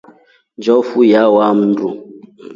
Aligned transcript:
Njofu 0.57 0.99
yawaa 1.11 1.53
mndu. 1.57 1.87